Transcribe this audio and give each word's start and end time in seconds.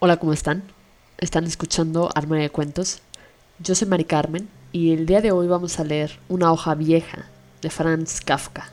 Hola, 0.00 0.18
¿cómo 0.18 0.32
están? 0.32 0.62
Están 1.18 1.42
escuchando 1.42 2.08
Arma 2.14 2.36
de 2.36 2.50
Cuentos. 2.50 3.00
Yo 3.58 3.74
soy 3.74 3.88
Mari 3.88 4.04
Carmen 4.04 4.48
y 4.70 4.92
el 4.92 5.06
día 5.06 5.20
de 5.20 5.32
hoy 5.32 5.48
vamos 5.48 5.80
a 5.80 5.82
leer 5.82 6.20
Una 6.28 6.52
hoja 6.52 6.76
vieja 6.76 7.24
de 7.62 7.68
Franz 7.68 8.20
Kafka. 8.20 8.68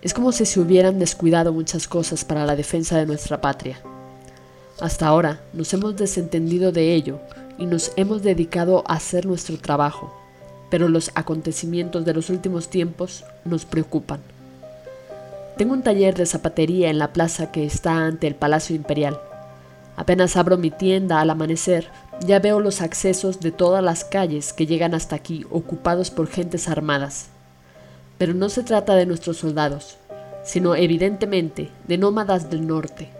Es 0.00 0.14
como 0.14 0.32
si 0.32 0.46
se 0.46 0.58
hubieran 0.58 0.98
descuidado 0.98 1.52
muchas 1.52 1.86
cosas 1.86 2.24
para 2.24 2.46
la 2.46 2.56
defensa 2.56 2.96
de 2.96 3.04
nuestra 3.04 3.42
patria. 3.42 3.78
Hasta 4.80 5.06
ahora 5.06 5.42
nos 5.52 5.74
hemos 5.74 5.98
desentendido 5.98 6.72
de 6.72 6.94
ello 6.94 7.20
y 7.58 7.66
nos 7.66 7.92
hemos 7.96 8.22
dedicado 8.22 8.84
a 8.86 8.94
hacer 8.94 9.26
nuestro 9.26 9.58
trabajo, 9.58 10.18
pero 10.70 10.88
los 10.88 11.10
acontecimientos 11.14 12.06
de 12.06 12.14
los 12.14 12.30
últimos 12.30 12.70
tiempos 12.70 13.26
nos 13.44 13.66
preocupan. 13.66 14.20
Tengo 15.58 15.74
un 15.74 15.82
taller 15.82 16.16
de 16.16 16.24
zapatería 16.24 16.88
en 16.88 16.98
la 16.98 17.12
plaza 17.12 17.52
que 17.52 17.66
está 17.66 18.06
ante 18.06 18.26
el 18.26 18.34
Palacio 18.34 18.74
Imperial 18.74 19.20
Apenas 19.96 20.36
abro 20.36 20.56
mi 20.56 20.70
tienda 20.70 21.20
al 21.20 21.30
amanecer, 21.30 21.88
ya 22.26 22.38
veo 22.38 22.60
los 22.60 22.80
accesos 22.80 23.40
de 23.40 23.52
todas 23.52 23.82
las 23.82 24.04
calles 24.04 24.52
que 24.52 24.66
llegan 24.66 24.94
hasta 24.94 25.16
aquí 25.16 25.44
ocupados 25.50 26.10
por 26.10 26.28
gentes 26.28 26.68
armadas. 26.68 27.26
Pero 28.18 28.34
no 28.34 28.48
se 28.48 28.62
trata 28.62 28.94
de 28.94 29.06
nuestros 29.06 29.38
soldados, 29.38 29.96
sino 30.44 30.74
evidentemente 30.74 31.70
de 31.86 31.98
nómadas 31.98 32.50
del 32.50 32.66
norte. 32.66 33.10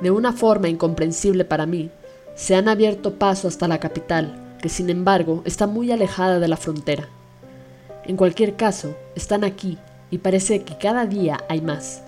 De 0.00 0.10
una 0.10 0.32
forma 0.32 0.68
incomprensible 0.68 1.44
para 1.44 1.66
mí, 1.66 1.90
se 2.34 2.54
han 2.54 2.68
abierto 2.68 3.14
paso 3.14 3.48
hasta 3.48 3.68
la 3.68 3.78
capital, 3.78 4.56
que 4.62 4.68
sin 4.68 4.88
embargo 4.88 5.42
está 5.44 5.66
muy 5.66 5.92
alejada 5.92 6.38
de 6.38 6.48
la 6.48 6.56
frontera. 6.56 7.08
En 8.04 8.16
cualquier 8.16 8.56
caso, 8.56 8.96
están 9.14 9.44
aquí 9.44 9.76
y 10.10 10.18
parece 10.18 10.62
que 10.62 10.78
cada 10.78 11.04
día 11.04 11.44
hay 11.48 11.60
más. 11.60 12.02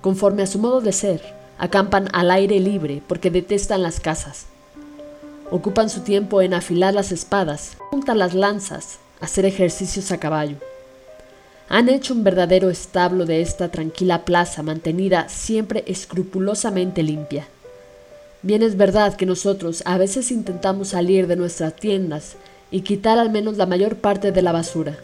Conforme 0.00 0.42
a 0.42 0.46
su 0.46 0.58
modo 0.58 0.80
de 0.80 0.92
ser, 0.92 1.37
acampan 1.58 2.08
al 2.12 2.30
aire 2.30 2.60
libre 2.60 3.02
porque 3.06 3.30
detestan 3.30 3.82
las 3.82 4.00
casas. 4.00 4.46
Ocupan 5.50 5.90
su 5.90 6.00
tiempo 6.00 6.40
en 6.42 6.54
afilar 6.54 6.94
las 6.94 7.10
espadas, 7.10 7.76
juntar 7.90 8.16
las 8.16 8.34
lanzas, 8.34 8.98
hacer 9.20 9.44
ejercicios 9.44 10.12
a 10.12 10.18
caballo. 10.18 10.56
Han 11.68 11.88
hecho 11.88 12.14
un 12.14 12.24
verdadero 12.24 12.70
establo 12.70 13.26
de 13.26 13.42
esta 13.42 13.70
tranquila 13.70 14.24
plaza 14.24 14.62
mantenida 14.62 15.28
siempre 15.28 15.84
escrupulosamente 15.86 17.02
limpia. 17.02 17.46
Bien 18.42 18.62
es 18.62 18.76
verdad 18.76 19.16
que 19.16 19.26
nosotros 19.26 19.82
a 19.84 19.98
veces 19.98 20.30
intentamos 20.30 20.88
salir 20.88 21.26
de 21.26 21.36
nuestras 21.36 21.74
tiendas 21.74 22.36
y 22.70 22.82
quitar 22.82 23.18
al 23.18 23.30
menos 23.30 23.56
la 23.56 23.66
mayor 23.66 23.96
parte 23.96 24.32
de 24.32 24.42
la 24.42 24.52
basura, 24.52 24.96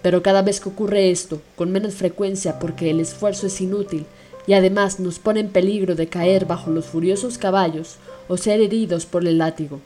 pero 0.00 0.22
cada 0.22 0.42
vez 0.42 0.60
que 0.60 0.70
ocurre 0.70 1.10
esto, 1.10 1.42
con 1.56 1.70
menos 1.70 1.94
frecuencia 1.94 2.58
porque 2.58 2.90
el 2.90 3.00
esfuerzo 3.00 3.46
es 3.48 3.60
inútil 3.60 4.06
y 4.48 4.54
además 4.54 4.98
nos 4.98 5.18
pone 5.18 5.40
en 5.40 5.50
peligro 5.50 5.94
de 5.94 6.08
caer 6.08 6.46
bajo 6.46 6.70
los 6.70 6.86
furiosos 6.86 7.36
caballos 7.36 7.96
o 8.28 8.38
ser 8.38 8.62
heridos 8.62 9.04
por 9.04 9.26
el 9.26 9.36
látigo. 9.36 9.78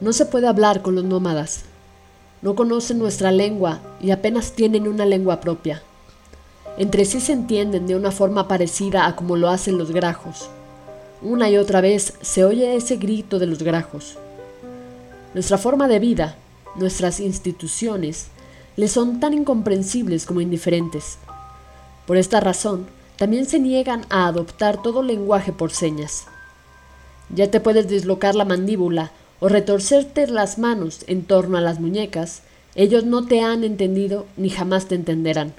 No 0.00 0.14
se 0.14 0.24
puede 0.24 0.48
hablar 0.48 0.80
con 0.80 0.94
los 0.94 1.04
nómadas. 1.04 1.64
No 2.40 2.54
conocen 2.54 2.98
nuestra 2.98 3.30
lengua 3.30 3.80
y 4.00 4.10
apenas 4.10 4.52
tienen 4.52 4.88
una 4.88 5.04
lengua 5.04 5.42
propia. 5.42 5.82
Entre 6.78 7.04
sí 7.04 7.20
se 7.20 7.32
entienden 7.32 7.86
de 7.86 7.94
una 7.94 8.10
forma 8.10 8.48
parecida 8.48 9.06
a 9.06 9.14
como 9.14 9.36
lo 9.36 9.50
hacen 9.50 9.76
los 9.76 9.92
grajos. 9.92 10.48
Una 11.20 11.50
y 11.50 11.58
otra 11.58 11.82
vez 11.82 12.14
se 12.22 12.46
oye 12.46 12.74
ese 12.74 12.96
grito 12.96 13.38
de 13.38 13.48
los 13.48 13.62
grajos. 13.62 14.16
Nuestra 15.34 15.58
forma 15.58 15.88
de 15.88 15.98
vida, 15.98 16.36
nuestras 16.76 17.20
instituciones, 17.20 18.28
les 18.76 18.92
son 18.92 19.20
tan 19.20 19.34
incomprensibles 19.34 20.24
como 20.24 20.40
indiferentes. 20.40 21.18
Por 22.06 22.16
esta 22.16 22.40
razón, 22.40 22.86
también 23.18 23.46
se 23.46 23.58
niegan 23.58 24.06
a 24.10 24.28
adoptar 24.28 24.80
todo 24.80 25.02
lenguaje 25.02 25.52
por 25.52 25.72
señas. 25.72 26.26
Ya 27.34 27.50
te 27.50 27.58
puedes 27.58 27.88
dislocar 27.88 28.36
la 28.36 28.44
mandíbula 28.44 29.10
o 29.40 29.48
retorcerte 29.48 30.28
las 30.28 30.56
manos 30.56 31.04
en 31.08 31.24
torno 31.24 31.58
a 31.58 31.60
las 31.60 31.80
muñecas, 31.80 32.42
ellos 32.76 33.04
no 33.04 33.26
te 33.26 33.40
han 33.40 33.64
entendido 33.64 34.24
ni 34.36 34.50
jamás 34.50 34.86
te 34.86 34.94
entenderán. 34.94 35.52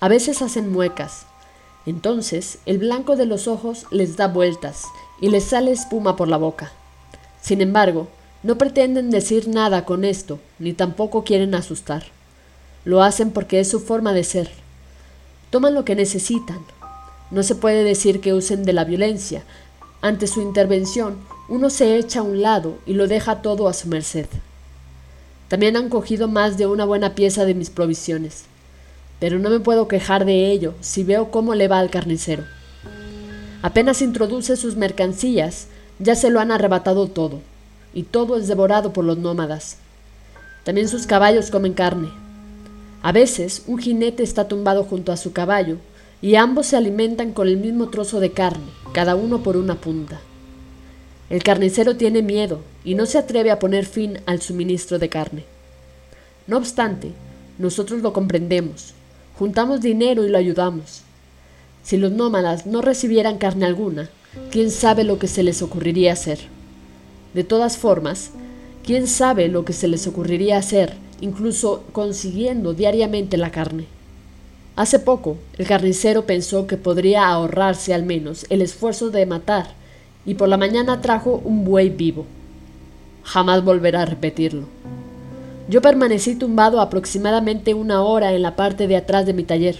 A 0.00 0.08
veces 0.08 0.40
hacen 0.40 0.72
muecas. 0.72 1.26
Entonces 1.84 2.58
el 2.64 2.78
blanco 2.78 3.16
de 3.16 3.26
los 3.26 3.48
ojos 3.48 3.84
les 3.90 4.16
da 4.16 4.28
vueltas 4.28 4.84
y 5.20 5.28
les 5.28 5.44
sale 5.44 5.72
espuma 5.72 6.16
por 6.16 6.28
la 6.28 6.38
boca. 6.38 6.72
Sin 7.42 7.60
embargo, 7.60 8.08
no 8.42 8.56
pretenden 8.56 9.10
decir 9.10 9.46
nada 9.46 9.84
con 9.84 10.04
esto, 10.04 10.40
ni 10.58 10.72
tampoco 10.72 11.22
quieren 11.22 11.54
asustar. 11.54 12.04
Lo 12.84 13.02
hacen 13.02 13.30
porque 13.30 13.60
es 13.60 13.68
su 13.68 13.78
forma 13.78 14.12
de 14.14 14.24
ser 14.24 14.61
toman 15.52 15.74
lo 15.74 15.84
que 15.84 15.94
necesitan. 15.94 16.60
No 17.30 17.42
se 17.42 17.54
puede 17.54 17.84
decir 17.84 18.22
que 18.22 18.32
usen 18.32 18.64
de 18.64 18.72
la 18.72 18.84
violencia. 18.84 19.44
Ante 20.00 20.26
su 20.26 20.40
intervención, 20.40 21.18
uno 21.46 21.68
se 21.68 21.96
echa 21.98 22.20
a 22.20 22.22
un 22.22 22.40
lado 22.40 22.78
y 22.86 22.94
lo 22.94 23.06
deja 23.06 23.42
todo 23.42 23.68
a 23.68 23.74
su 23.74 23.86
merced. 23.86 24.26
También 25.48 25.76
han 25.76 25.90
cogido 25.90 26.26
más 26.26 26.56
de 26.56 26.66
una 26.66 26.86
buena 26.86 27.14
pieza 27.14 27.44
de 27.44 27.52
mis 27.52 27.68
provisiones, 27.68 28.44
pero 29.20 29.38
no 29.38 29.50
me 29.50 29.60
puedo 29.60 29.88
quejar 29.88 30.24
de 30.24 30.50
ello 30.50 30.72
si 30.80 31.04
veo 31.04 31.30
cómo 31.30 31.54
le 31.54 31.68
va 31.68 31.80
al 31.80 31.90
carnicero. 31.90 32.44
Apenas 33.60 34.00
introduce 34.00 34.56
sus 34.56 34.76
mercancías, 34.76 35.66
ya 35.98 36.14
se 36.14 36.30
lo 36.30 36.40
han 36.40 36.50
arrebatado 36.50 37.08
todo, 37.08 37.40
y 37.92 38.04
todo 38.04 38.38
es 38.38 38.48
devorado 38.48 38.94
por 38.94 39.04
los 39.04 39.18
nómadas. 39.18 39.76
También 40.64 40.88
sus 40.88 41.06
caballos 41.06 41.50
comen 41.50 41.74
carne, 41.74 42.08
a 43.02 43.10
veces 43.10 43.64
un 43.66 43.78
jinete 43.78 44.22
está 44.22 44.46
tumbado 44.46 44.84
junto 44.84 45.10
a 45.10 45.16
su 45.16 45.32
caballo 45.32 45.78
y 46.22 46.36
ambos 46.36 46.66
se 46.66 46.76
alimentan 46.76 47.32
con 47.32 47.48
el 47.48 47.56
mismo 47.56 47.88
trozo 47.88 48.20
de 48.20 48.30
carne, 48.30 48.70
cada 48.92 49.16
uno 49.16 49.42
por 49.42 49.56
una 49.56 49.80
punta. 49.80 50.20
El 51.28 51.42
carnicero 51.42 51.96
tiene 51.96 52.22
miedo 52.22 52.60
y 52.84 52.94
no 52.94 53.06
se 53.06 53.18
atreve 53.18 53.50
a 53.50 53.58
poner 53.58 53.86
fin 53.86 54.20
al 54.26 54.40
suministro 54.40 55.00
de 55.00 55.08
carne. 55.08 55.44
No 56.46 56.58
obstante, 56.58 57.10
nosotros 57.58 58.02
lo 58.02 58.12
comprendemos, 58.12 58.94
juntamos 59.36 59.80
dinero 59.80 60.24
y 60.24 60.28
lo 60.28 60.38
ayudamos. 60.38 61.02
Si 61.82 61.96
los 61.96 62.12
nómadas 62.12 62.66
no 62.66 62.82
recibieran 62.82 63.38
carne 63.38 63.66
alguna, 63.66 64.10
quién 64.52 64.70
sabe 64.70 65.02
lo 65.02 65.18
que 65.18 65.26
se 65.26 65.42
les 65.42 65.60
ocurriría 65.60 66.12
hacer. 66.12 66.38
De 67.34 67.42
todas 67.42 67.78
formas, 67.78 68.30
quién 68.84 69.08
sabe 69.08 69.48
lo 69.48 69.64
que 69.64 69.72
se 69.72 69.88
les 69.88 70.06
ocurriría 70.06 70.58
hacer 70.58 70.94
incluso 71.22 71.84
consiguiendo 71.92 72.74
diariamente 72.74 73.38
la 73.38 73.50
carne. 73.50 73.86
Hace 74.74 74.98
poco, 74.98 75.36
el 75.56 75.66
carnicero 75.66 76.26
pensó 76.26 76.66
que 76.66 76.76
podría 76.76 77.28
ahorrarse 77.28 77.94
al 77.94 78.02
menos 78.02 78.44
el 78.50 78.60
esfuerzo 78.60 79.10
de 79.10 79.24
matar, 79.24 79.68
y 80.26 80.34
por 80.34 80.48
la 80.48 80.56
mañana 80.56 81.00
trajo 81.00 81.40
un 81.44 81.64
buey 81.64 81.90
vivo. 81.90 82.26
Jamás 83.22 83.64
volverá 83.64 84.02
a 84.02 84.06
repetirlo. 84.06 84.64
Yo 85.68 85.80
permanecí 85.80 86.34
tumbado 86.34 86.80
aproximadamente 86.80 87.72
una 87.72 88.02
hora 88.02 88.32
en 88.32 88.42
la 88.42 88.56
parte 88.56 88.88
de 88.88 88.96
atrás 88.96 89.24
de 89.24 89.32
mi 89.32 89.44
taller, 89.44 89.76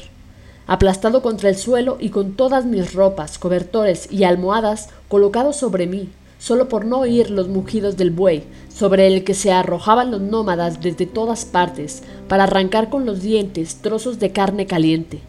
aplastado 0.69 1.23
contra 1.23 1.49
el 1.49 1.57
suelo 1.57 1.97
y 1.99 2.11
con 2.11 2.35
todas 2.35 2.67
mis 2.67 2.95
ropas, 2.95 3.39
cobertores 3.39 4.07
y 4.13 4.23
almohadas 4.23 4.91
colocados 5.09 5.57
sobre 5.57 5.89
mí, 5.89 6.09
solo 6.43 6.69
por 6.69 6.85
no 6.85 6.99
oír 6.99 7.31
los 7.31 7.47
mugidos 7.47 7.97
del 7.97 8.11
buey, 8.11 8.43
sobre 8.69 9.07
el 9.07 9.23
que 9.23 9.33
se 9.33 9.53
arrojaban 9.53 10.11
los 10.11 10.21
nómadas 10.21 10.81
desde 10.81 11.07
todas 11.07 11.45
partes 11.45 12.03
para 12.27 12.45
arrancar 12.45 12.91
con 12.91 13.07
los 13.07 13.23
dientes 13.23 13.77
trozos 13.77 14.19
de 14.19 14.33
carne 14.33 14.67
caliente. 14.67 15.21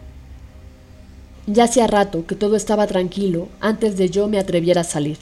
Ya 1.46 1.64
hacía 1.64 1.86
rato 1.86 2.26
que 2.26 2.34
todo 2.34 2.56
estaba 2.56 2.88
tranquilo 2.88 3.46
antes 3.60 3.96
de 3.96 4.10
yo 4.10 4.26
me 4.26 4.40
atreviera 4.40 4.80
a 4.80 4.84
salir. 4.84 5.18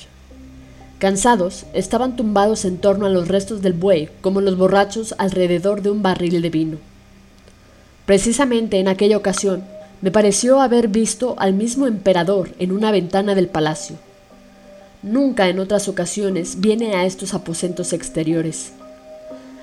Cansados, 0.98 1.66
estaban 1.74 2.16
tumbados 2.16 2.64
en 2.64 2.78
torno 2.78 3.04
a 3.04 3.10
los 3.10 3.28
restos 3.28 3.60
del 3.60 3.74
buey 3.74 4.08
como 4.22 4.40
los 4.40 4.56
borrachos 4.56 5.14
alrededor 5.18 5.82
de 5.82 5.90
un 5.90 6.00
barril 6.00 6.40
de 6.40 6.48
vino. 6.48 6.78
Precisamente 8.06 8.78
en 8.78 8.88
aquella 8.88 9.18
ocasión 9.18 9.62
me 10.00 10.10
pareció 10.10 10.62
haber 10.62 10.88
visto 10.88 11.34
al 11.36 11.52
mismo 11.52 11.86
emperador 11.86 12.48
en 12.58 12.72
una 12.72 12.90
ventana 12.92 13.34
del 13.34 13.48
palacio 13.48 13.98
Nunca 15.02 15.48
en 15.48 15.58
otras 15.58 15.88
ocasiones 15.88 16.60
viene 16.60 16.94
a 16.94 17.04
estos 17.04 17.34
aposentos 17.34 17.92
exteriores. 17.92 18.72